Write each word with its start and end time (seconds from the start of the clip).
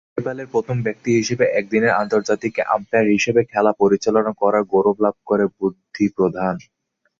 নেপালের 0.17 0.47
প্রথম 0.53 0.77
ব্যক্তি 0.85 1.09
হিসেবে 1.19 1.45
একদিনের 1.59 1.97
আন্তর্জাতিকে 2.01 2.61
আম্পায়ার 2.75 3.07
হিসেবে 3.15 3.41
খেলা 3.51 3.71
পরিচালনা 3.81 4.31
করার 4.41 4.63
গৌরব 4.71 4.97
লাভ 5.05 5.15
করেন 5.27 5.47
বুদ্ধি 5.57 6.05
প্রধান। 6.17 6.55